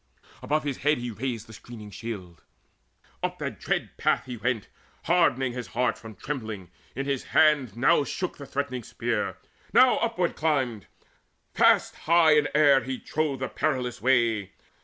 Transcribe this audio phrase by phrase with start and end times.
[0.41, 2.41] Above his head he raised The screening shield;
[3.21, 4.67] up that dread path he went
[5.03, 9.37] Hardening his heart from trembling, in his hand Now shook the threatening spear,
[9.73, 10.87] now upward climbed
[11.53, 14.53] Fast high in air he trod the perilous way.